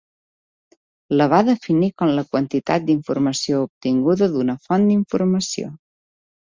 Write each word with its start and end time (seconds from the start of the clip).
La 1.21 1.27
va 1.33 1.41
definir 1.49 1.91
com 2.03 2.15
la 2.21 2.25
quantitat 2.31 2.89
d'informació 2.89 3.63
obtinguda 3.69 4.33
d'una 4.35 4.61
font 4.67 4.93
d'informació. 4.93 5.75